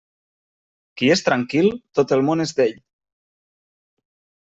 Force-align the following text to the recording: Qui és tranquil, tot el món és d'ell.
Qui 1.01 1.11
és 1.17 1.23
tranquil, 1.29 1.71
tot 2.01 2.17
el 2.19 2.27
món 2.31 2.45
és 2.49 2.59
d'ell. 2.61 2.77